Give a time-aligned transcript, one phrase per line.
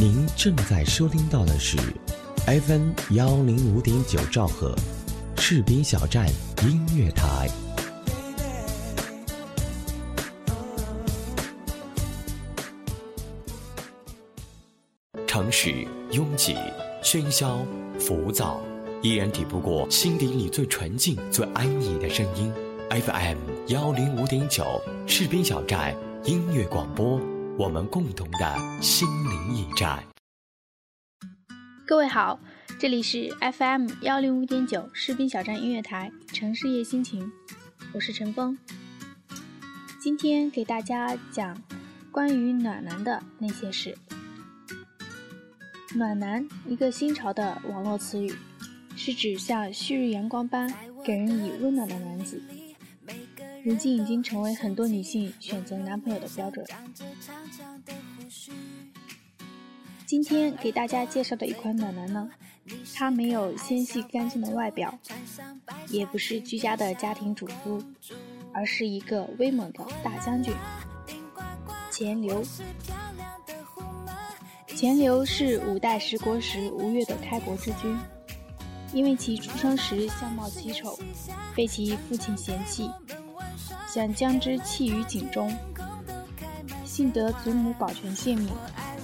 [0.00, 1.76] 您正在收听到的是
[2.46, 4.74] FM 幺零五点九兆赫，
[5.36, 6.26] 士兵小站
[6.62, 7.50] 音乐台。
[15.26, 16.56] 城市拥挤、
[17.02, 17.62] 喧嚣、
[17.98, 18.62] 浮躁，
[19.02, 22.50] 依然抵不过心底里最纯净、最安逸的声音。
[22.88, 23.36] FM
[23.66, 25.94] 幺零五点九，士兵小站
[26.24, 27.20] 音乐广播，
[27.58, 30.02] 我们共同的心灵驿站。
[31.86, 32.38] 各位好，
[32.78, 37.30] 这里是 FM 幺零五点九士兵小站音乐台城市夜心情，
[37.92, 38.56] 我是陈峰。
[40.00, 41.62] 今天给大家讲
[42.10, 43.96] 关于暖男的那些事。
[45.94, 48.32] 暖男，一个新潮的网络词语，
[48.96, 50.72] 是指像旭日阳光般
[51.04, 52.40] 给人以温暖的男子。
[53.62, 56.64] 如今已经成为很多女性选择男朋友的标准。
[60.06, 62.28] 今天给大家介绍的一款暖男呢，
[62.94, 64.98] 他没有纤细干净的外表，
[65.88, 67.82] 也不是居家的家庭主妇，
[68.52, 70.52] 而是一个威猛的大将军——
[71.92, 72.42] 钱刘。
[74.68, 77.96] 钱刘是五代十国时吴越的开国之君，
[78.94, 80.98] 因为其出生时相貌奇丑，
[81.54, 82.90] 被其父亲嫌弃。
[83.92, 85.52] 想将之弃于井中，
[86.84, 88.48] 幸得祖母保全性命，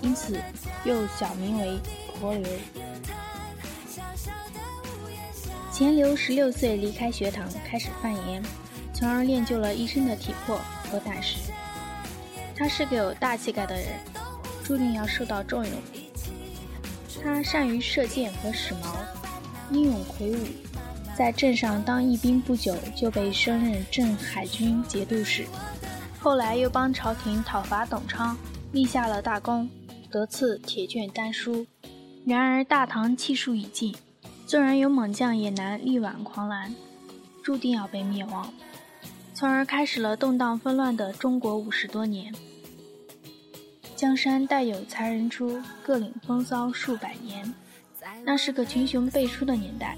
[0.00, 0.40] 因此
[0.84, 1.76] 又小名为
[2.20, 2.48] 婆刘。
[5.72, 8.40] 钱刘十六岁离开学堂，开始贩盐，
[8.94, 10.56] 从而练就了一身的体魄
[10.88, 11.50] 和胆识。
[12.54, 13.86] 他是个有大气概的人，
[14.62, 15.72] 注定要受到重用。
[17.24, 18.96] 他善于射箭和使矛，
[19.72, 20.38] 英勇魁梧。
[21.16, 25.46] 在镇上当义兵不久，就被升任镇海军节度使，
[26.20, 28.36] 后来又帮朝廷讨伐董昌，
[28.72, 29.66] 立下了大功，
[30.10, 31.66] 得赐铁券丹书。
[32.26, 33.94] 然而大唐气数已尽，
[34.46, 36.74] 纵然有猛将，也难力挽狂澜，
[37.42, 38.52] 注定要被灭亡，
[39.32, 42.30] 从而开始了动荡纷乱的中国五十多年。
[43.96, 47.54] 江山代有才人出，各领风骚数百年。
[48.22, 49.96] 那是个群雄辈出的年代。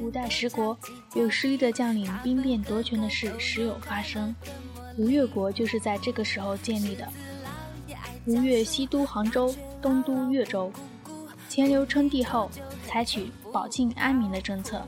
[0.00, 0.78] 五代十国
[1.14, 4.34] 有实力的将领兵变夺权的事时有发生，
[4.98, 7.08] 吴越国就是在这个时候建立的。
[8.26, 10.70] 吴越西都杭州，东都越州。
[11.48, 12.50] 钱镠称帝后，
[12.86, 14.82] 采取保境安民的政策，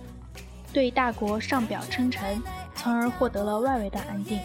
[0.73, 2.43] 对大国上表称臣，
[2.75, 4.39] 从而获得了外围的安定。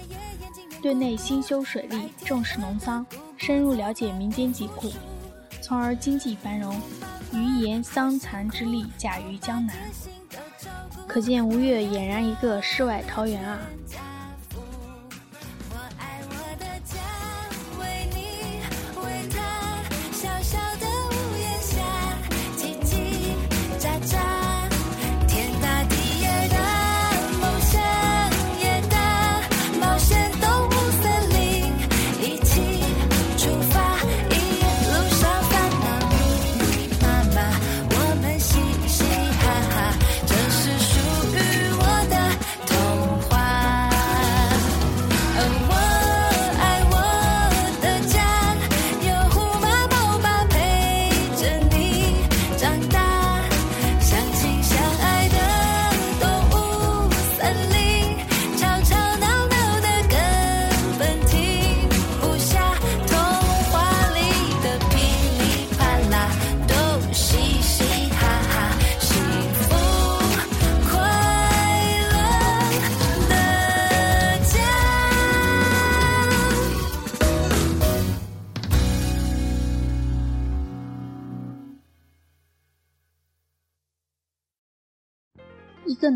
[0.81, 4.91] 对内兴修水利，重视农桑，深入了解民间疾苦，
[5.61, 6.79] 从而经济繁荣，
[7.33, 9.75] 余言桑蚕之力甲于江南。
[11.13, 13.59] 可见吴越俨然一个世外桃源啊！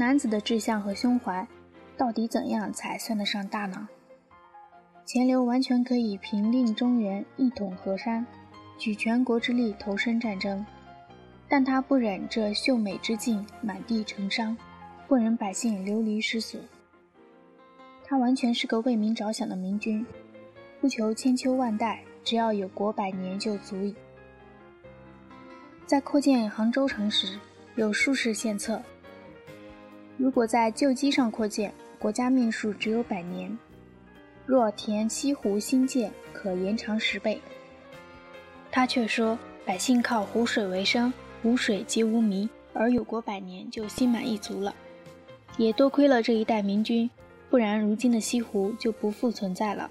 [0.07, 1.45] 男子的志向和胸怀，
[1.97, 3.89] 到底怎样才算得上大呢？
[5.03, 8.25] 钱刘完全可以平定中原，一统河山，
[8.77, 10.65] 举全国之力投身战争，
[11.49, 14.55] 但他不忍这秀美之境满地成伤，
[15.09, 16.57] 不忍百姓流离失所。
[18.05, 20.05] 他完全是个为民着想的明君，
[20.79, 23.93] 不求千秋万代，只要有国百年就足矣。
[25.85, 27.37] 在扩建杭州城时，
[27.75, 28.81] 有数事献策。
[30.17, 33.55] 如果在旧基上扩建，国家命数只有百年；
[34.47, 37.39] 若填西湖新建，可延长十倍。
[38.71, 44.73] 他却说，百姓靠湖水为生，无水即无民，而有国百年就心满意足了。
[45.55, 47.07] 也多亏了这一代明君，
[47.49, 49.89] 不然如今的西湖就不复存在了。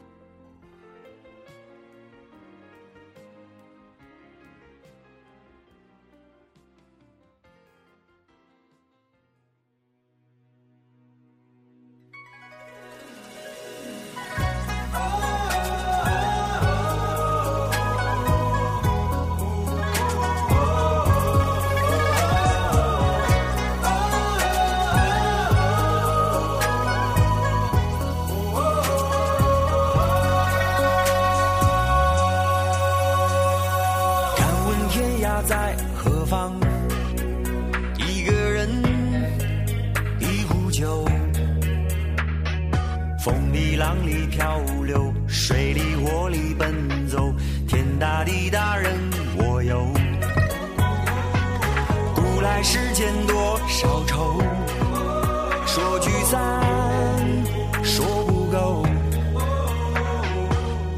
[35.46, 36.52] 在何方
[37.98, 38.68] 一个人
[40.18, 41.04] 一壶酒
[43.24, 47.32] 风里浪里漂流水里火里奔走
[47.68, 48.92] 天大地大任
[49.36, 49.86] 我游
[52.16, 54.42] 古来世间多少愁
[55.64, 56.64] 说聚散
[57.84, 58.84] 说不够。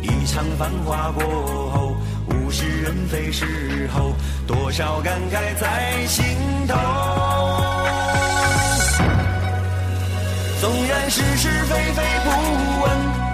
[0.00, 1.22] 一场繁华过
[1.70, 1.96] 后
[2.30, 4.14] 物是人非时候
[4.48, 6.24] 多少感慨在心
[6.66, 6.74] 头。
[10.58, 12.30] 纵然是是非非不
[12.82, 12.90] 问，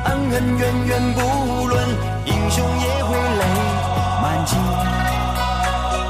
[0.07, 1.21] 恩恩怨怨不
[1.69, 1.89] 论，
[2.27, 3.45] 英雄也会泪
[4.21, 4.59] 满襟。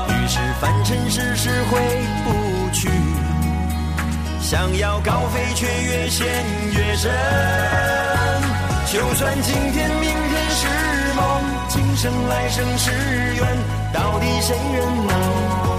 [0.08, 1.78] 于是凡尘世事回
[2.24, 2.88] 不去，
[4.40, 6.26] 想要高飞却越陷
[6.72, 7.12] 越深。
[8.86, 10.66] 就算今天明天是
[11.14, 11.42] 梦，
[11.96, 12.90] 今生来生是
[13.36, 13.56] 缘，
[13.92, 15.14] 到底谁人能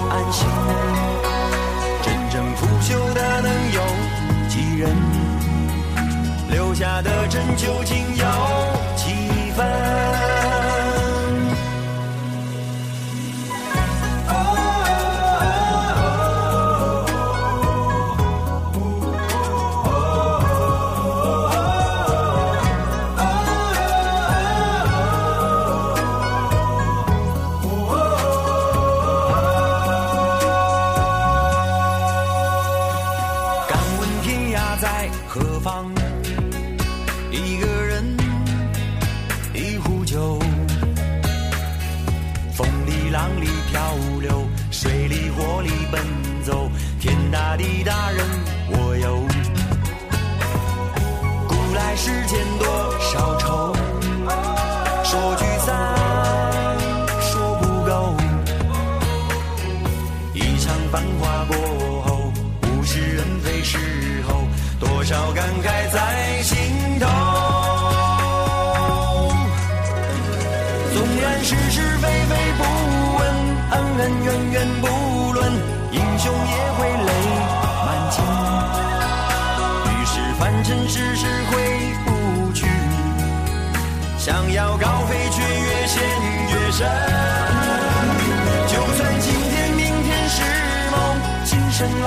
[0.09, 0.47] 安心？
[2.03, 3.81] 真正腐朽的能有
[4.47, 4.95] 几人？
[6.50, 8.25] 留下的真究竟有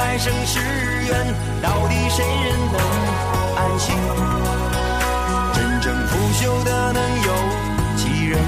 [0.09, 0.59] 来生是
[1.05, 2.81] 缘，到底谁人能
[3.57, 3.95] 安心？
[5.53, 7.31] 真正腐朽的能有
[7.95, 8.41] 几人？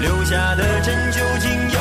[0.00, 1.78] 留下的真究竟有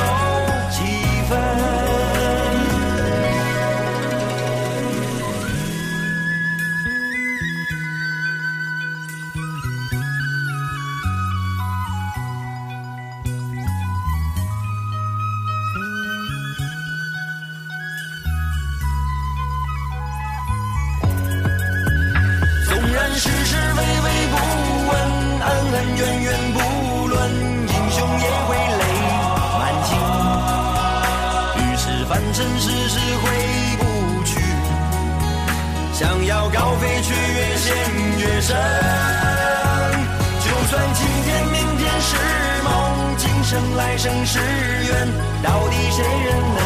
[43.54, 45.08] 生来生是缘，
[45.44, 46.60] 到底谁人能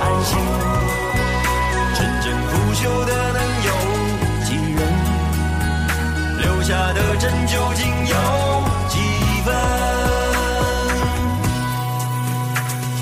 [0.00, 0.38] 安心？
[1.94, 3.70] 真正腐朽的能有
[4.46, 4.80] 几人？
[6.40, 8.16] 留下的真究竟有
[8.88, 8.96] 几
[9.44, 9.54] 分？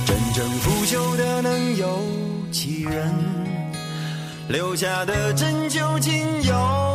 [0.05, 1.87] 真正腐朽的能有
[2.51, 3.15] 几人？
[4.49, 6.94] 留下的真究竟有？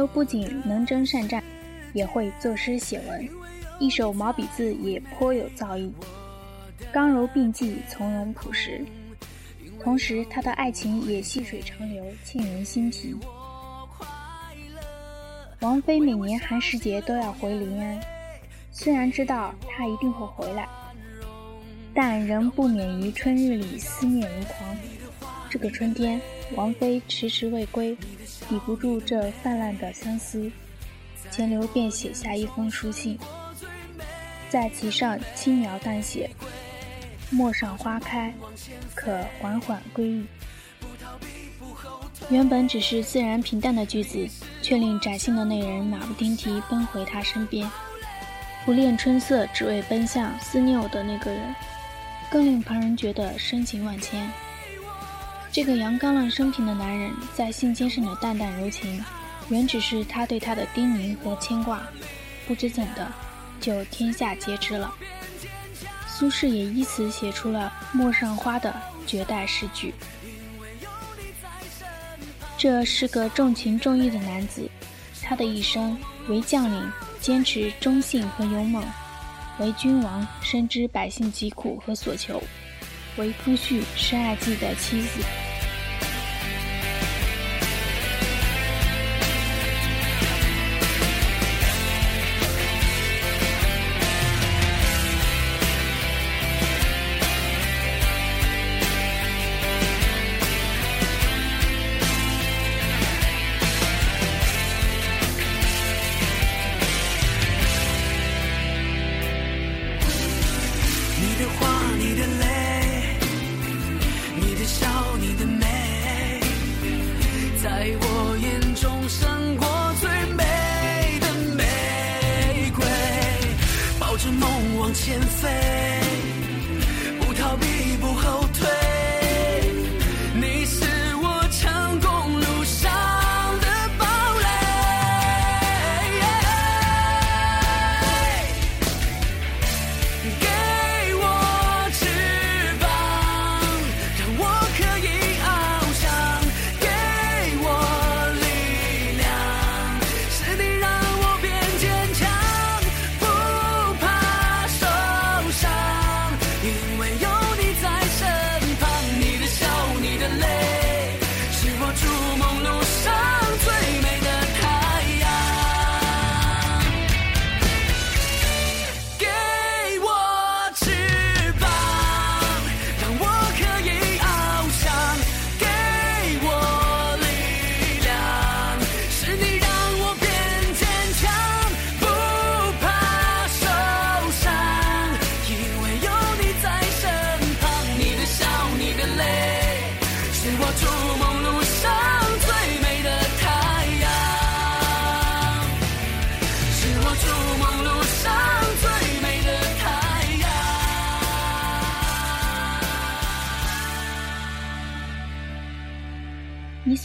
[0.00, 1.44] 钱刘不仅能征善战，
[1.92, 3.28] 也会作诗写文，
[3.78, 5.92] 一手毛笔字也颇有造诣，
[6.90, 8.82] 刚柔并济，从容朴实。
[9.78, 13.14] 同时，他的爱情也细水长流，沁人心脾。
[15.60, 18.00] 王菲每年寒食节都要回临安，
[18.72, 20.66] 虽然知道他一定会回来，
[21.94, 24.74] 但仍不免于春日里思念如狂。
[25.50, 26.18] 这个春天，
[26.56, 27.96] 王妃迟迟未归，
[28.48, 30.50] 抵不住这泛滥的相思，
[31.30, 33.18] 钱流便写下一封书信，
[34.48, 36.28] 在其上轻描淡写
[37.30, 38.34] ：“陌上花开，
[38.94, 40.26] 可缓缓归矣。”
[42.30, 44.28] 原本只是自然平淡的句子，
[44.60, 47.68] 却令窄信的那人马不停蹄奔回他身边，
[48.64, 51.54] 不恋春色，只为奔向思念我的那个人，
[52.28, 54.28] 更令旁人觉得深情万千。
[55.52, 59.04] 这个阳刚浪生平的男人，在信笺上的淡淡柔情，
[59.48, 61.82] 原只是他对她的叮咛和牵挂，
[62.46, 63.10] 不知怎的，
[63.60, 64.94] 就天下皆知了。
[66.06, 68.72] 苏轼也依此写出了《陌上花》的
[69.06, 69.92] 绝代诗句。
[72.56, 74.70] 这是个重情重义的男子，
[75.20, 78.84] 他的一生为将领，坚持忠信和勇猛；
[79.58, 82.38] 为君王，深知百姓疾苦和所求；
[83.20, 85.20] 为夫婿，深爱自己的妻子。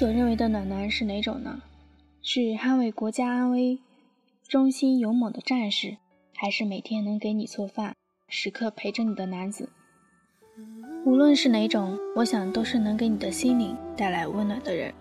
[0.06, 1.64] 所认为的暖男是哪种呢？
[2.22, 3.80] 是捍卫国家安危、
[4.48, 5.98] 忠心勇猛的战士，
[6.36, 7.96] 还是每天能给你做饭、
[8.28, 9.68] 时刻陪着你的男子？
[11.06, 14.94] 无论是哪种，我想都是能给你的心灵带来温暖的人。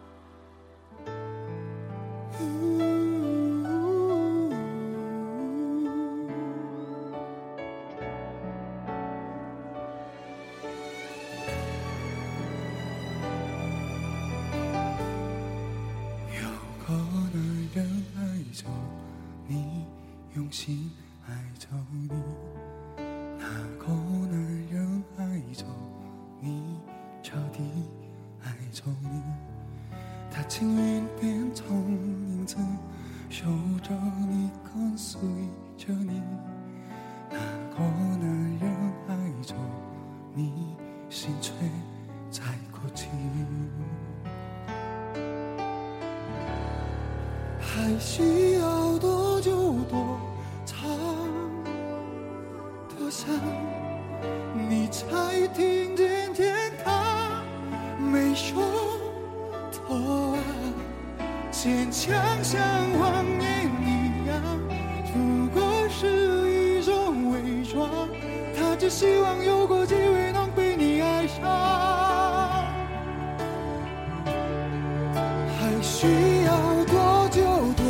[75.84, 77.42] 需要多久
[77.76, 77.84] 多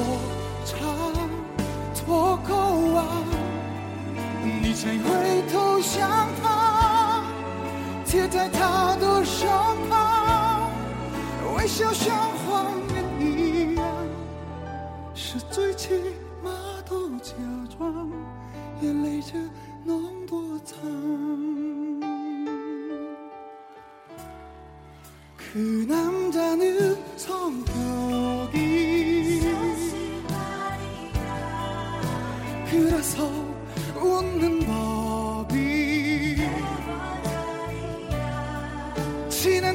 [0.65, 0.75] 长
[2.05, 2.53] 多渴
[2.97, 3.07] 啊？
[4.61, 7.23] 你才回头想他，
[8.05, 9.49] 贴在他身
[9.89, 10.69] 旁，
[11.57, 13.87] 微笑像谎言一样，
[15.15, 15.95] 是最起
[16.43, 16.51] 码
[16.85, 17.33] 的假
[17.79, 18.11] 装，
[18.83, 19.39] 眼泪却。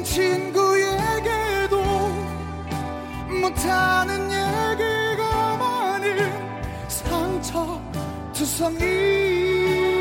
[0.00, 1.82] 있는 친구에게도
[3.40, 7.80] 못하는 얘기가 많은 상처
[8.32, 9.99] 두성이.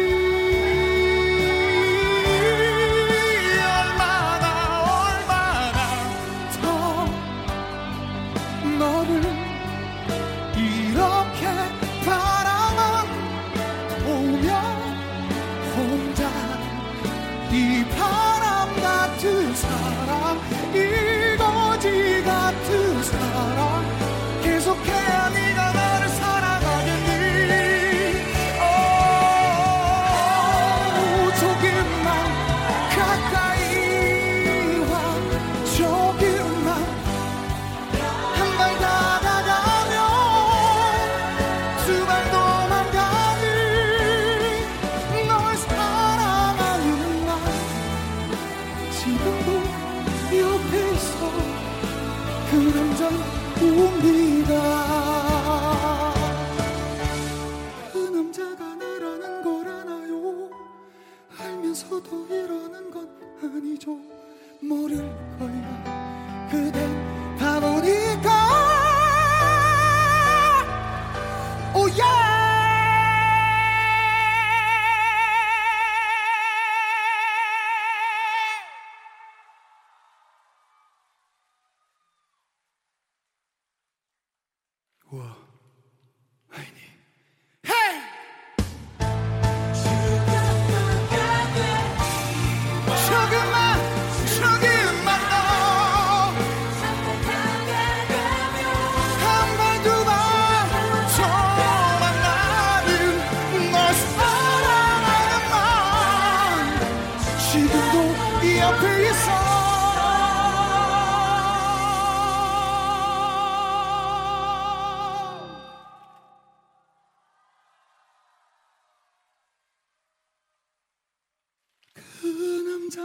[122.89, 123.03] 唱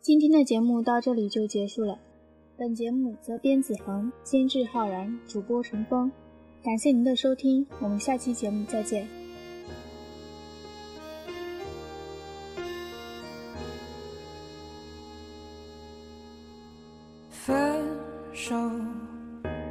[0.00, 2.07] 今天的节目，到这里就结束了。
[2.58, 6.10] 本节目则编子恒、监制浩然、主播陈峰。
[6.60, 9.06] 感谢您的收听，我们下期节目再见。
[17.30, 17.80] 分
[18.32, 18.56] 手，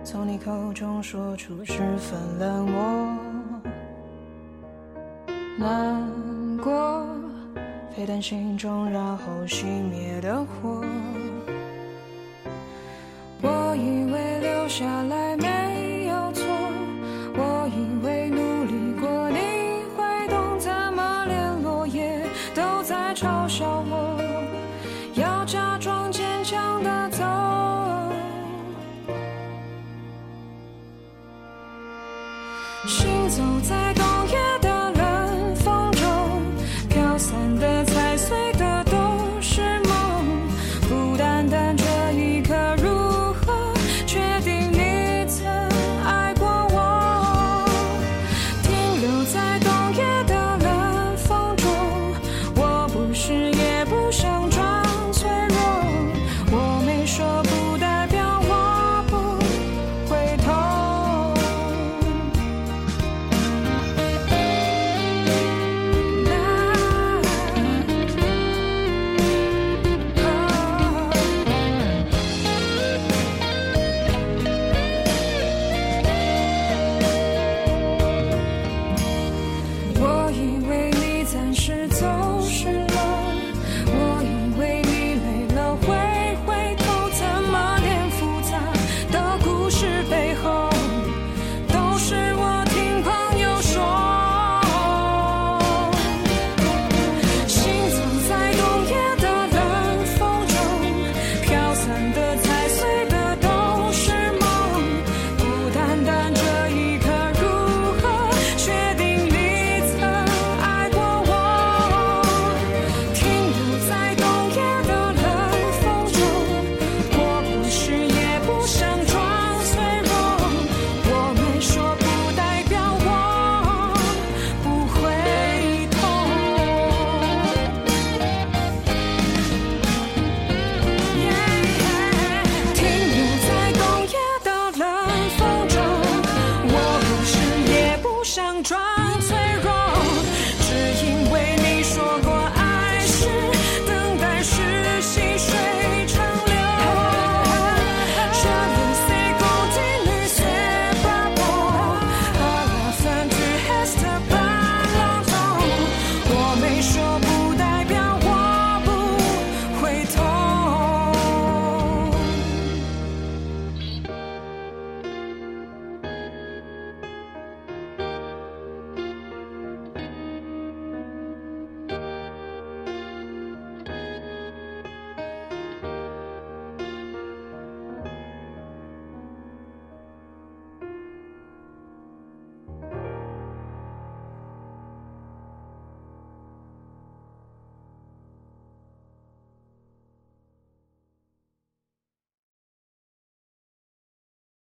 [0.05, 3.17] 从你口中说出十分冷漠，
[5.59, 7.05] 难过
[7.93, 10.85] 沸腾心中，然后熄灭的火。
[32.87, 33.16] She